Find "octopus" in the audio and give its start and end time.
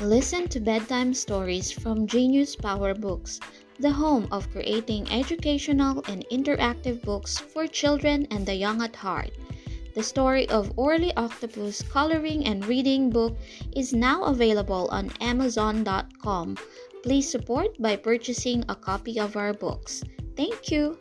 11.16-11.80